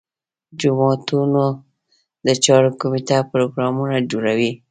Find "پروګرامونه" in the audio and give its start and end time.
3.31-3.95